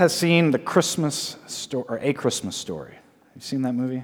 [0.00, 2.94] Has seen the Christmas story or a Christmas story?
[3.34, 4.02] You've seen that movie?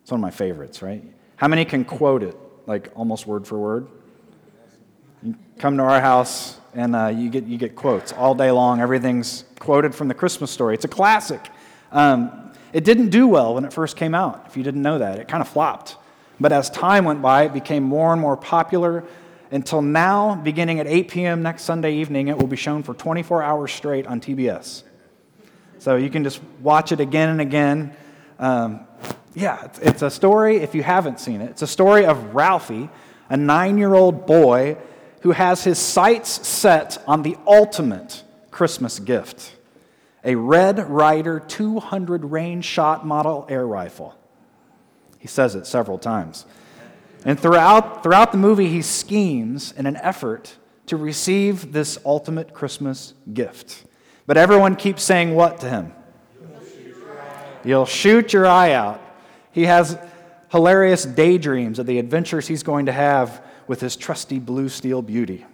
[0.00, 1.02] It's one of my favorites, right?
[1.34, 2.36] How many can quote it,
[2.66, 3.88] like almost word for word?
[5.20, 8.80] You come to our house and uh, you, get, you get quotes all day long.
[8.80, 10.74] Everything's quoted from the Christmas story.
[10.74, 11.44] It's a classic.
[11.90, 15.18] Um, it didn't do well when it first came out, if you didn't know that.
[15.18, 15.96] It kind of flopped.
[16.38, 19.02] But as time went by, it became more and more popular
[19.50, 21.42] until now, beginning at 8 p.m.
[21.42, 24.84] next Sunday evening, it will be shown for 24 hours straight on TBS.
[25.82, 27.92] So you can just watch it again and again.
[28.38, 28.86] Um,
[29.34, 32.88] yeah, it's, it's a story, if you haven't seen it, it's a story of Ralphie,
[33.28, 34.76] a nine year old boy
[35.22, 39.56] who has his sights set on the ultimate Christmas gift
[40.22, 44.14] a Red Ryder 200 range shot model air rifle.
[45.18, 46.46] He says it several times.
[47.24, 53.14] And throughout, throughout the movie, he schemes in an effort to receive this ultimate Christmas
[53.34, 53.84] gift.
[54.26, 55.92] But everyone keeps saying what to him?
[57.64, 59.00] You'll shoot your eye out.
[59.52, 59.98] He has
[60.50, 65.46] hilarious daydreams of the adventures he's going to have with his trusty blue steel beauty.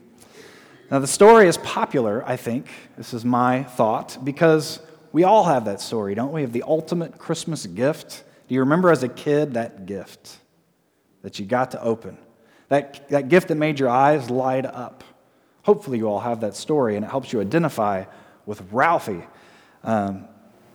[0.90, 2.66] Now, the story is popular, I think.
[2.96, 4.80] This is my thought, because
[5.12, 6.44] we all have that story, don't we?
[6.44, 8.24] Of the ultimate Christmas gift.
[8.48, 10.38] Do you remember as a kid that gift
[11.22, 12.16] that you got to open?
[12.68, 15.04] That, that gift that made your eyes light up.
[15.62, 18.04] Hopefully, you all have that story, and it helps you identify
[18.48, 19.22] with Ralphie.
[19.84, 20.26] Um,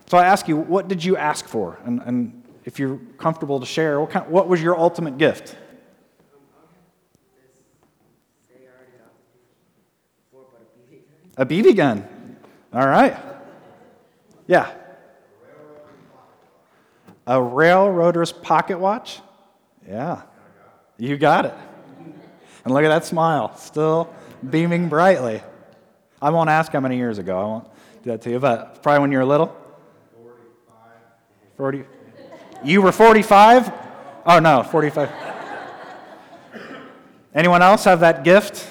[0.06, 1.80] so I ask you, what did you ask for?
[1.86, 5.58] And, and if you're comfortable to share, what, kind, what was your ultimate gift?
[11.36, 12.08] A BB gun.
[12.72, 13.18] All right.
[14.46, 14.72] Yeah.
[17.26, 19.20] A railroader's pocket watch?
[19.90, 20.22] Yeah.
[21.00, 21.56] You got it.
[22.64, 24.14] And look at that smile, still
[24.48, 25.42] beaming brightly.
[26.24, 27.38] I won't ask how many years ago.
[27.38, 27.68] I won't
[28.02, 29.54] do that to you, but probably when you were little?
[30.16, 30.78] 45.
[31.58, 31.84] 40.
[32.64, 33.74] You were 45?
[34.26, 35.12] Oh, no, 45.
[37.36, 38.70] Anyone else have that gift?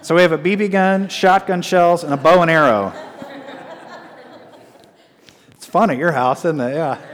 [0.00, 2.92] So we have a BB gun, shotgun shells, and a bow and arrow.
[5.50, 6.74] it's fun at your house, isn't it?
[6.74, 7.11] Yeah.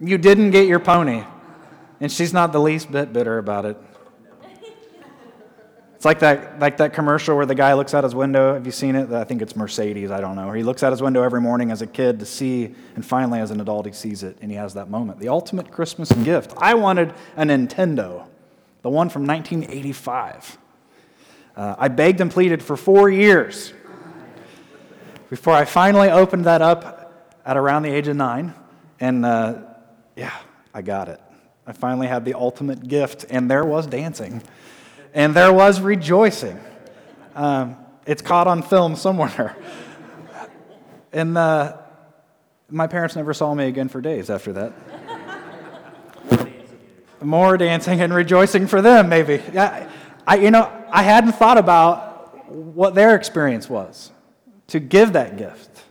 [0.00, 1.24] You, didn't get your pony.
[2.00, 3.76] And she's not the least bit bitter about it.
[5.96, 8.54] It's like that, like that commercial where the guy looks out his window.
[8.54, 9.10] Have you seen it?
[9.10, 10.12] I think it's Mercedes.
[10.12, 10.52] I don't know.
[10.52, 13.50] He looks out his window every morning as a kid to see, and finally, as
[13.50, 15.18] an adult, he sees it and he has that moment.
[15.18, 16.54] The ultimate Christmas gift.
[16.56, 18.28] I wanted a Nintendo,
[18.82, 20.58] the one from 1985.
[21.56, 23.72] Uh, I begged and pleaded for four years
[25.30, 28.54] before I finally opened that up at around the age of nine.
[29.00, 29.62] And uh,
[30.18, 30.36] yeah,
[30.74, 31.20] I got it.
[31.66, 34.42] I finally had the ultimate gift, and there was dancing
[35.14, 36.60] and there was rejoicing.
[37.34, 39.56] Um, it's caught on film somewhere.
[41.12, 41.78] And uh,
[42.68, 44.72] my parents never saw me again for days after that.
[47.22, 49.40] More dancing and rejoicing for them, maybe.
[49.58, 49.88] I,
[50.26, 54.12] I, you know, I hadn't thought about what their experience was
[54.68, 55.82] to give that gift.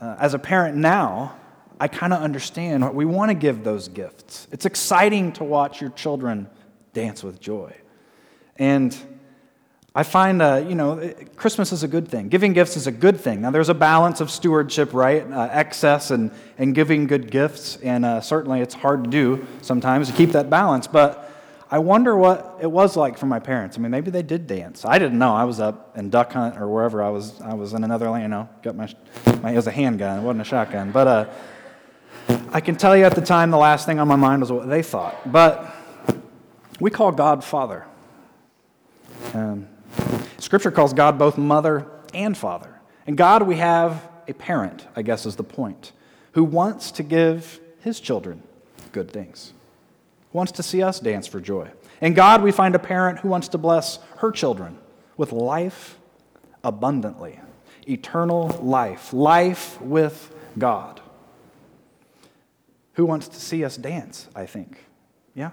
[0.00, 1.34] Uh, as a parent now,
[1.80, 2.94] I kind of understand.
[2.94, 4.48] We want to give those gifts.
[4.50, 6.48] It's exciting to watch your children
[6.92, 7.74] dance with joy.
[8.56, 8.96] And
[9.94, 12.28] I find, uh, you know, Christmas is a good thing.
[12.28, 13.40] Giving gifts is a good thing.
[13.40, 15.28] Now, there's a balance of stewardship, right?
[15.30, 17.76] Uh, excess and, and giving good gifts.
[17.76, 20.86] And uh, certainly it's hard to do sometimes to keep that balance.
[20.86, 21.28] But
[21.70, 23.76] I wonder what it was like for my parents.
[23.76, 24.84] I mean, maybe they did dance.
[24.84, 25.34] I didn't know.
[25.34, 27.40] I was up in duck hunt or wherever I was.
[27.40, 28.88] I was in another land, you know, got my,
[29.42, 30.20] my it was a handgun.
[30.20, 30.92] It wasn't a shotgun.
[30.92, 31.26] But uh,
[32.50, 34.68] I can tell you at the time, the last thing on my mind was what
[34.68, 35.30] they thought.
[35.30, 35.74] But
[36.80, 37.84] we call God Father.
[39.34, 39.68] Um,
[40.38, 42.80] scripture calls God both mother and father.
[43.06, 45.92] And God, we have a parent, I guess is the point,
[46.32, 48.42] who wants to give his children
[48.92, 49.52] good things,
[50.32, 51.70] wants to see us dance for joy.
[52.00, 54.78] In God, we find a parent who wants to bless her children
[55.16, 55.98] with life
[56.64, 57.40] abundantly,
[57.88, 61.00] eternal life, life with God.
[62.98, 64.84] Who wants to see us dance, I think?
[65.32, 65.52] Yeah.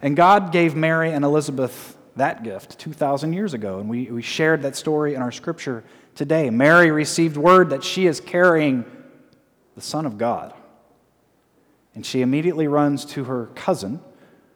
[0.00, 4.62] And God gave Mary and Elizabeth that gift 2,000 years ago, and we, we shared
[4.62, 5.84] that story in our scripture
[6.14, 6.48] today.
[6.48, 8.86] Mary received word that she is carrying
[9.74, 10.54] the Son of God.
[11.94, 14.00] And she immediately runs to her cousin,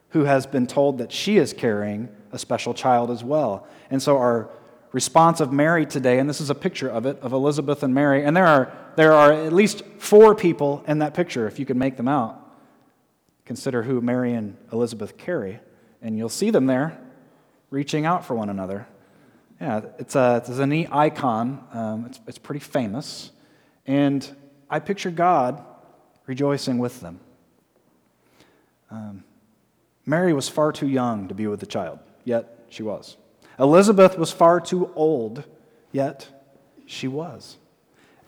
[0.09, 3.67] who has been told that she is carrying a special child as well.
[3.91, 4.49] And so, our
[4.97, 8.25] response of Mary today, and this is a picture of it, of Elizabeth and Mary,
[8.25, 11.79] and there are, there are at least four people in that picture, if you can
[11.79, 12.41] make them out.
[13.45, 15.61] Consider who Mary and Elizabeth carry
[16.07, 16.99] and you'll see them there
[17.71, 18.87] reaching out for one another.
[19.61, 21.65] Yeah, it's a, it's a neat icon.
[21.73, 23.31] Um, it's, it's pretty famous.
[23.87, 24.29] And
[24.71, 25.65] I picture God
[26.27, 27.21] rejoicing with them.
[28.91, 29.25] Um,
[30.05, 33.17] Mary was far too young to be with the child, yet she was.
[33.59, 35.45] Elizabeth was far too old,
[35.93, 36.29] yet
[36.87, 37.57] she was.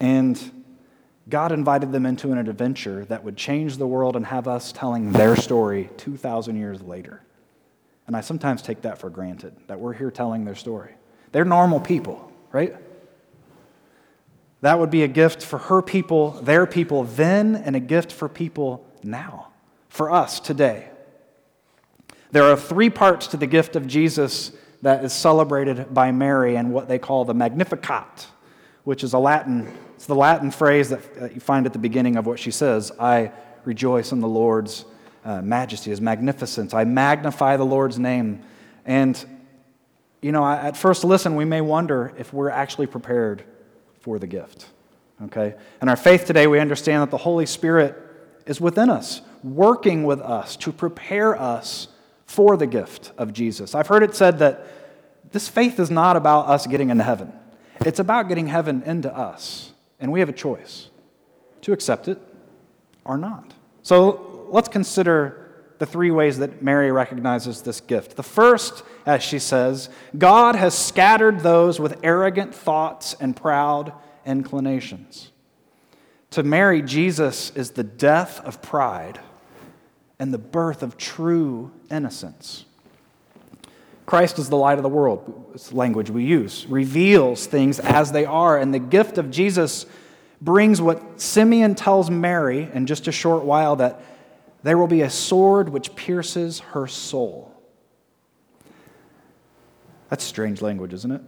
[0.00, 0.64] And
[1.28, 5.12] God invited them into an adventure that would change the world and have us telling
[5.12, 7.22] their story 2,000 years later.
[8.06, 10.94] And I sometimes take that for granted, that we're here telling their story.
[11.32, 12.74] They're normal people, right?
[14.62, 18.28] That would be a gift for her people, their people then, and a gift for
[18.28, 19.48] people now,
[19.90, 20.88] for us today.
[22.30, 24.52] There are three parts to the gift of Jesus
[24.82, 28.26] that is celebrated by Mary and what they call the Magnificat,
[28.84, 32.26] which is a Latin, it's the Latin phrase that you find at the beginning of
[32.26, 33.32] what she says I
[33.64, 34.84] rejoice in the Lord's
[35.24, 36.72] uh, majesty, his magnificence.
[36.72, 38.42] I magnify the Lord's name.
[38.86, 39.22] And,
[40.22, 43.44] you know, at first listen, we may wonder if we're actually prepared
[44.00, 44.66] for the gift.
[45.24, 45.54] Okay?
[45.82, 47.96] In our faith today, we understand that the Holy Spirit
[48.46, 51.88] is within us, working with us to prepare us
[52.28, 53.74] for the gift of Jesus.
[53.74, 54.66] I've heard it said that
[55.32, 57.32] this faith is not about us getting into heaven,
[57.80, 59.72] it's about getting heaven into us.
[59.98, 60.90] And we have a choice
[61.62, 62.20] to accept it
[63.04, 63.52] or not.
[63.82, 68.14] So let's consider the three ways that Mary recognizes this gift.
[68.14, 73.92] The first, as she says, God has scattered those with arrogant thoughts and proud
[74.24, 75.32] inclinations.
[76.30, 79.18] To Mary, Jesus is the death of pride
[80.18, 82.64] and the birth of true innocence.
[84.06, 88.10] Christ is the light of the world, it's the language we use, reveals things as
[88.10, 89.84] they are, and the gift of Jesus
[90.40, 94.00] brings what Simeon tells Mary in just a short while that
[94.62, 97.54] there will be a sword which pierces her soul.
[100.08, 101.22] That's strange language, isn't it?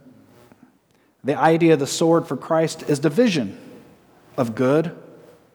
[1.23, 3.59] The idea of the sword for Christ is division
[4.37, 4.97] of good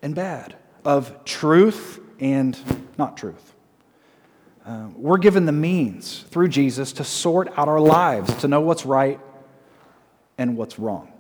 [0.00, 0.54] and bad,
[0.84, 2.56] of truth and
[2.98, 3.54] not truth.
[4.64, 8.84] Uh, we're given the means through Jesus to sort out our lives, to know what's
[8.84, 9.20] right
[10.38, 11.12] and what's wrong.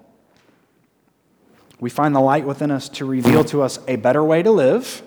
[1.78, 5.02] We find the light within us to reveal to us a better way to live,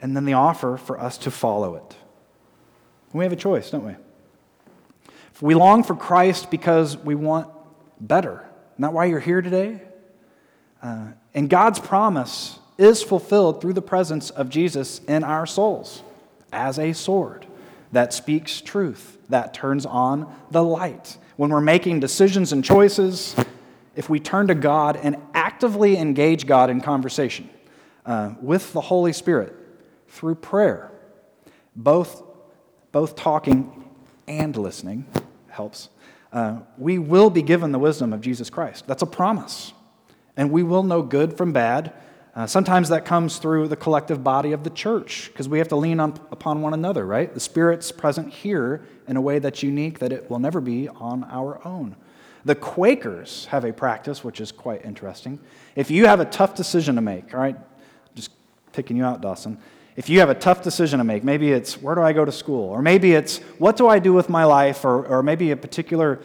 [0.00, 1.96] and then the offer for us to follow it.
[3.12, 3.94] We have a choice, don't we?
[5.32, 7.48] If we long for Christ because we want
[8.00, 8.44] better.
[8.76, 9.80] Not why you're here today.
[10.82, 16.02] Uh, and God's promise is fulfilled through the presence of Jesus in our souls
[16.52, 17.46] as a sword
[17.92, 21.16] that speaks truth, that turns on the light.
[21.36, 23.36] When we're making decisions and choices,
[23.96, 27.48] if we turn to God and actively engage God in conversation
[28.04, 29.54] uh, with the Holy Spirit
[30.08, 30.90] through prayer,
[31.76, 32.22] both,
[32.92, 33.84] both talking
[34.26, 35.06] and listening
[35.48, 35.88] helps,
[36.32, 38.86] uh, we will be given the wisdom of Jesus Christ.
[38.86, 39.72] That's a promise.
[40.36, 41.92] And we will know good from bad.
[42.34, 45.76] Uh, sometimes that comes through the collective body of the church because we have to
[45.76, 47.32] lean on, upon one another, right?
[47.32, 51.22] The Spirit's present here in a way that's unique that it will never be on
[51.24, 51.94] our own.
[52.44, 55.38] The Quakers have a practice which is quite interesting.
[55.76, 57.56] If you have a tough decision to make, all right,
[58.16, 58.32] just
[58.72, 59.58] picking you out, Dawson.
[59.96, 62.32] If you have a tough decision to make, maybe it's where do I go to
[62.32, 62.68] school?
[62.68, 64.84] Or maybe it's what do I do with my life?
[64.84, 66.20] Or, or maybe a particular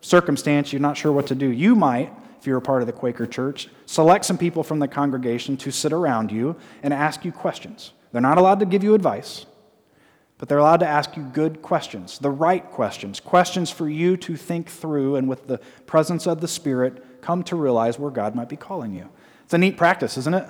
[0.00, 1.46] circumstance you're not sure what to do.
[1.46, 4.88] You might, if you're a part of the Quaker church, select some people from the
[4.88, 7.92] congregation to sit around you and ask you questions.
[8.10, 9.46] They're not allowed to give you advice,
[10.38, 14.34] but they're allowed to ask you good questions, the right questions, questions for you to
[14.34, 18.48] think through and with the presence of the Spirit come to realize where God might
[18.48, 19.08] be calling you.
[19.44, 20.48] It's a neat practice, isn't it?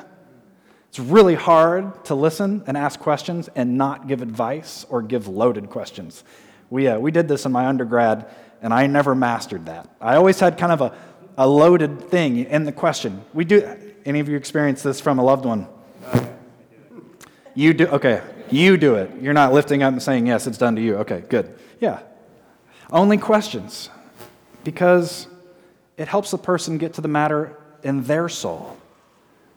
[0.88, 5.68] It's really hard to listen and ask questions and not give advice or give loaded
[5.68, 6.24] questions.
[6.70, 9.94] We, uh, we did this in my undergrad, and I never mastered that.
[10.00, 10.96] I always had kind of a,
[11.36, 13.22] a loaded thing in the question.
[13.32, 15.66] We do, any of you experience this from a loved one?
[17.54, 18.22] You do, okay.
[18.50, 19.10] You do it.
[19.20, 20.96] You're not lifting up and saying, yes, it's done to you.
[20.98, 21.54] Okay, good.
[21.80, 22.00] Yeah.
[22.90, 23.88] Only questions
[24.64, 25.26] because
[25.96, 28.76] it helps the person get to the matter in their soul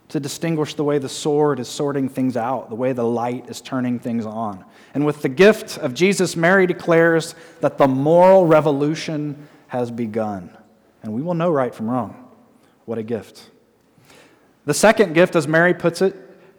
[0.08, 3.60] to distinguish the way the sword is sorting things out, the way the light is
[3.60, 4.64] turning things on.
[4.94, 10.56] And with the gift of Jesus, Mary declares that the moral revolution has begun.
[11.06, 12.32] And we will know right from wrong.
[12.86, 13.52] What a gift.
[14.66, 16.16] The second gift, as Mary puts it,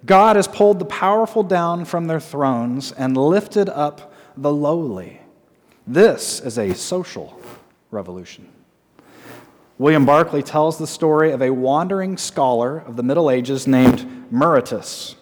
[0.07, 5.21] God has pulled the powerful down from their thrones and lifted up the lowly.
[5.85, 7.41] This is a social
[7.91, 8.49] revolution.
[9.79, 15.17] William Barclay tells the story of a wandering scholar of the Middle Ages named Muretus.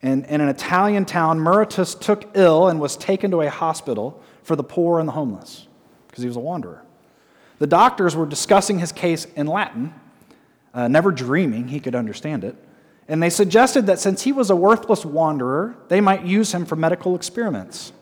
[0.00, 4.56] In, in an Italian town, Muretus took ill and was taken to a hospital for
[4.56, 5.66] the poor and the homeless
[6.08, 6.82] because he was a wanderer.
[7.58, 9.94] The doctors were discussing his case in Latin,
[10.74, 12.56] uh, never dreaming he could understand it,
[13.08, 16.76] and they suggested that since he was a worthless wanderer, they might use him for
[16.76, 17.92] medical experiments.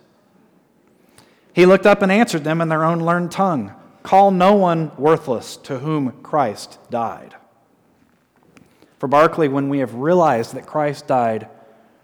[1.53, 5.57] He looked up and answered them in their own learned tongue Call no one worthless
[5.57, 7.35] to whom Christ died.
[8.99, 11.49] For Barclay, when we have realized that Christ died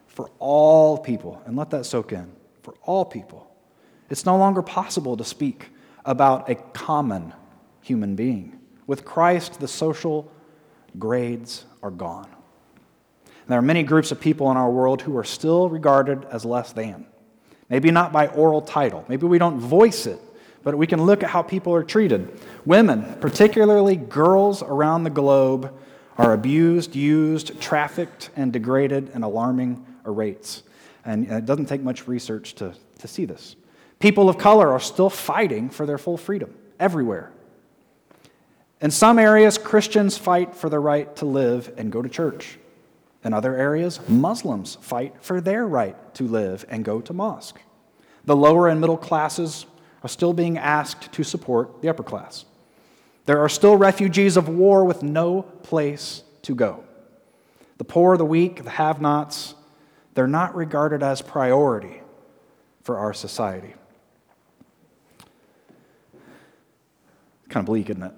[0.07, 3.54] for all people, and let that soak in, for all people,
[4.09, 5.69] it's no longer possible to speak
[6.07, 7.35] about a common
[7.82, 8.58] human being.
[8.87, 10.30] With Christ, the social
[10.99, 12.28] grades are gone.
[13.25, 16.44] And there are many groups of people in our world who are still regarded as
[16.44, 17.06] less than.
[17.68, 20.20] Maybe not by oral title, maybe we don't voice it,
[20.62, 22.40] but we can look at how people are treated.
[22.64, 25.72] Women, particularly girls around the globe,
[26.18, 30.62] are abused, used, trafficked, and degraded in alarming rates.
[31.04, 33.56] And it doesn't take much research to, to see this.
[34.00, 37.30] People of color are still fighting for their full freedom everywhere.
[38.80, 42.58] In some areas, Christians fight for the right to live and go to church.
[43.22, 47.60] In other areas, Muslims fight for their right to live and go to mosque.
[48.25, 49.66] The lower and middle classes
[50.02, 52.46] are still being asked to support the upper class.
[53.26, 56.84] There are still refugees of war with no place to go.
[57.76, 59.54] The poor, the weak, the have nots,
[60.14, 62.00] they're not regarded as priority
[62.82, 63.75] for our society.
[67.44, 68.12] It's kind of bleak, isn't it?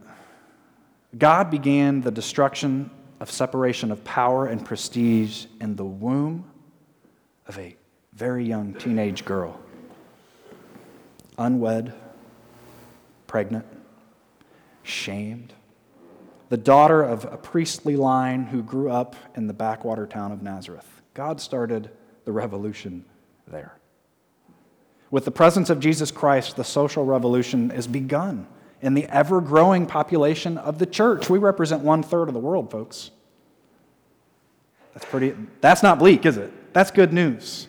[1.16, 2.90] God began the destruction
[3.20, 6.50] of separation of power and prestige in the womb
[7.46, 7.76] of a
[8.14, 9.60] very young teenage girl,
[11.38, 11.92] unwed,
[13.26, 13.66] pregnant,
[14.82, 15.52] shamed,
[16.48, 21.02] the daughter of a priestly line who grew up in the backwater town of Nazareth.
[21.14, 21.90] God started
[22.24, 23.04] the revolution
[23.46, 23.78] there.
[25.10, 28.46] With the presence of Jesus Christ, the social revolution is begun
[28.82, 31.30] in the ever growing population of the church.
[31.30, 33.12] We represent one third of the world, folks.
[34.92, 36.74] That's pretty, that's not bleak, is it?
[36.74, 37.68] That's good news.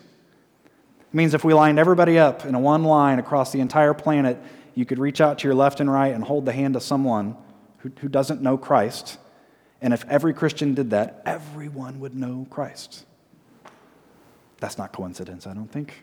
[1.00, 4.36] It means if we lined everybody up in a one line across the entire planet,
[4.74, 7.36] you could reach out to your left and right and hold the hand of someone
[7.78, 9.18] who, who doesn't know Christ.
[9.80, 13.06] And if every Christian did that, everyone would know Christ.
[14.58, 16.02] That's not coincidence, I don't think.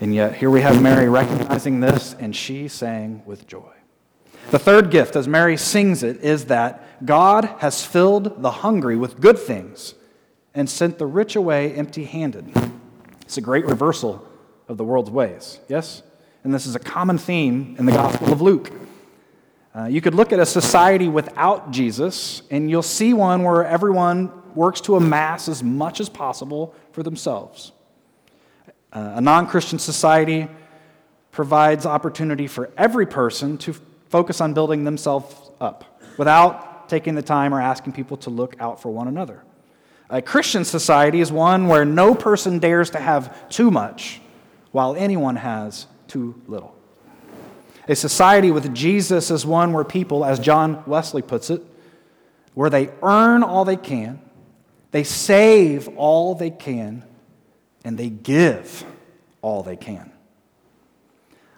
[0.00, 3.72] And yet, here we have Mary recognizing this, and she sang with joy.
[4.50, 9.20] The third gift, as Mary sings it, is that God has filled the hungry with
[9.20, 9.94] good things
[10.54, 12.50] and sent the rich away empty handed.
[13.22, 14.26] It's a great reversal
[14.68, 16.02] of the world's ways, yes?
[16.44, 18.70] And this is a common theme in the Gospel of Luke.
[19.74, 24.32] Uh, you could look at a society without Jesus, and you'll see one where everyone
[24.54, 27.72] works to amass as much as possible for themselves.
[28.92, 30.48] Uh, a non Christian society
[31.30, 33.74] provides opportunity for every person to
[34.08, 38.80] focus on building themselves up without taking the time or asking people to look out
[38.80, 39.42] for one another.
[40.10, 44.20] A Christian society is one where no person dares to have too much
[44.72, 46.74] while anyone has too little.
[47.88, 51.62] A society with Jesus is one where people, as John Wesley puts it,
[52.54, 54.20] where they earn all they can,
[54.90, 57.04] they save all they can,
[57.84, 58.84] and they give
[59.42, 60.12] all they can.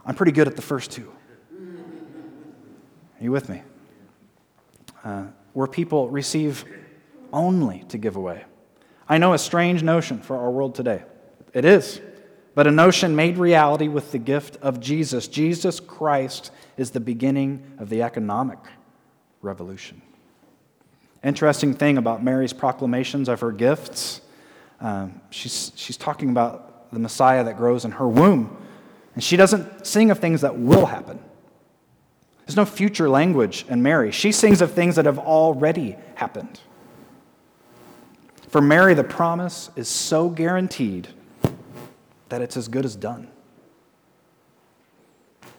[0.04, 1.12] I'm pretty good at the first two.
[3.20, 3.62] Are you with me?
[5.04, 6.64] Uh, where people receive
[7.32, 8.44] only to give away.
[9.08, 11.02] I know a strange notion for our world today.
[11.52, 12.00] It is,
[12.54, 15.26] but a notion made reality with the gift of Jesus.
[15.26, 18.58] Jesus Christ is the beginning of the economic
[19.42, 20.00] revolution.
[21.22, 24.20] Interesting thing about Mary's proclamations of her gifts,
[24.80, 28.56] um, she's, she's talking about the Messiah that grows in her womb.
[29.14, 31.18] And she doesn't sing of things that will happen.
[32.46, 34.10] There's no future language in Mary.
[34.10, 36.60] She sings of things that have already happened.
[38.48, 41.08] For Mary, the promise is so guaranteed
[42.28, 43.28] that it's as good as done.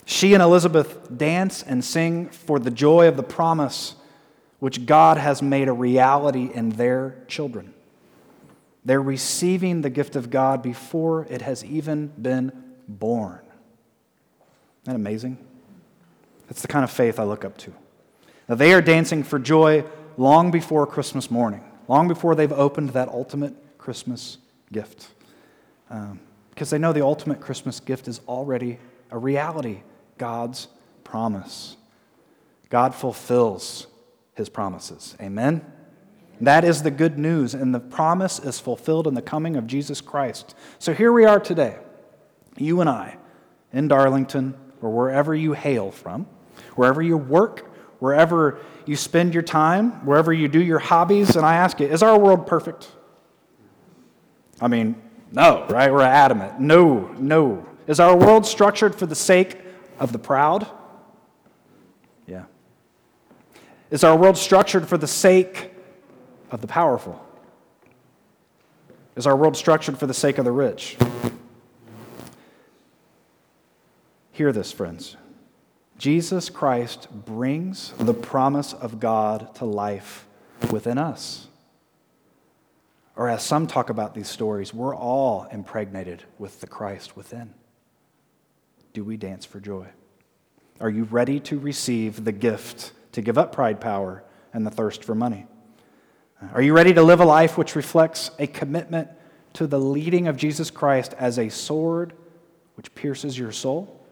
[0.05, 3.95] She and Elizabeth dance and sing for the joy of the promise
[4.59, 7.73] which God has made a reality in their children.
[8.83, 12.51] They're receiving the gift of God before it has even been
[12.87, 13.39] born.
[14.83, 15.37] Isn't that amazing?
[16.47, 17.73] That's the kind of faith I look up to.
[18.49, 19.85] Now, they are dancing for joy
[20.17, 24.37] long before Christmas morning, long before they've opened that ultimate Christmas
[24.71, 25.07] gift.
[25.89, 26.19] Um,
[26.49, 29.81] because they know the ultimate Christmas gift is already a reality
[30.17, 30.67] God's
[31.03, 31.77] promise.
[32.69, 33.87] God fulfills
[34.35, 35.15] his promises.
[35.21, 35.65] Amen?
[36.41, 40.01] That is the good news, and the promise is fulfilled in the coming of Jesus
[40.01, 40.55] Christ.
[40.79, 41.77] So here we are today,
[42.57, 43.17] you and I,
[43.71, 46.25] in Darlington, or wherever you hail from,
[46.75, 48.57] wherever you work, wherever
[48.87, 51.35] you spend your time, wherever you do your hobbies.
[51.35, 52.89] And I ask you, is our world perfect?
[54.59, 54.99] I mean,
[55.31, 55.91] no, right?
[55.91, 56.59] We're adamant.
[56.59, 57.67] No, no.
[57.85, 59.59] Is our world structured for the sake
[59.99, 60.67] of the proud?
[62.25, 62.45] Yeah.
[63.91, 65.70] Is our world structured for the sake
[66.51, 67.25] of the powerful?
[69.15, 70.97] Is our world structured for the sake of the rich?
[74.31, 75.17] Hear this, friends.
[75.97, 80.25] Jesus Christ brings the promise of God to life
[80.71, 81.47] within us.
[83.15, 87.53] Or, as some talk about these stories, we're all impregnated with the Christ within.
[88.93, 89.87] Do we dance for joy?
[90.79, 95.03] Are you ready to receive the gift to give up pride, power, and the thirst
[95.03, 95.45] for money?
[96.53, 99.09] Are you ready to live a life which reflects a commitment
[99.53, 102.13] to the leading of Jesus Christ as a sword
[102.75, 104.05] which pierces your soul?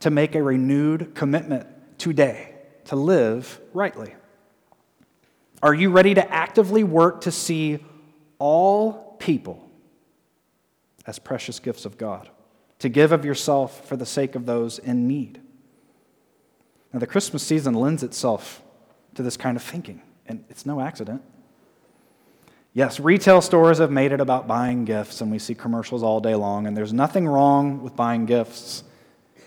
[0.00, 1.66] To make a renewed commitment
[1.98, 4.14] today to live rightly?
[5.62, 7.84] Are you ready to actively work to see
[8.38, 9.68] all people
[11.06, 12.30] as precious gifts of God?
[12.78, 15.40] To give of yourself for the sake of those in need?
[16.92, 18.62] Now, the Christmas season lends itself
[19.16, 21.22] to this kind of thinking, and it's no accident.
[22.72, 26.36] Yes, retail stores have made it about buying gifts, and we see commercials all day
[26.36, 28.84] long, and there's nothing wrong with buying gifts.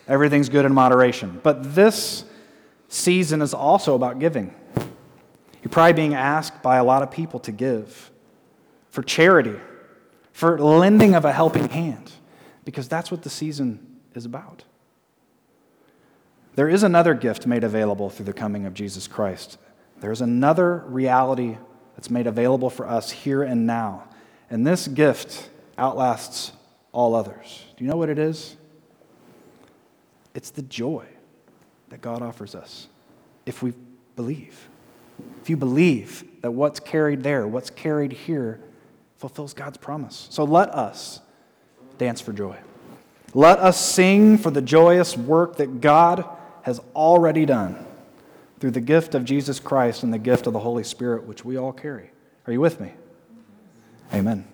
[0.07, 1.39] Everything's good in moderation.
[1.41, 2.25] But this
[2.89, 4.53] season is also about giving.
[5.63, 8.11] You're probably being asked by a lot of people to give
[8.89, 9.55] for charity,
[10.33, 12.11] for lending of a helping hand,
[12.65, 14.65] because that's what the season is about.
[16.55, 19.57] There is another gift made available through the coming of Jesus Christ.
[20.03, 21.55] There's another reality
[21.95, 24.03] that's made available for us here and now.
[24.49, 26.51] And this gift outlasts
[26.91, 27.63] all others.
[27.77, 28.57] Do you know what it is?
[30.35, 31.05] It's the joy
[31.87, 32.89] that God offers us
[33.45, 33.71] if we
[34.17, 34.67] believe.
[35.41, 38.59] If you believe that what's carried there, what's carried here,
[39.19, 40.27] fulfills God's promise.
[40.29, 41.21] So let us
[41.97, 42.57] dance for joy.
[43.33, 46.25] Let us sing for the joyous work that God
[46.63, 47.85] has already done
[48.63, 51.57] through the gift of Jesus Christ and the gift of the Holy Spirit, which we
[51.57, 52.11] all carry.
[52.47, 52.93] Are you with me?
[54.13, 54.47] Amen.